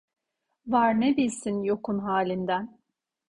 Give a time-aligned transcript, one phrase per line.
[0.67, 2.79] Var ne bilsin yokun halinden.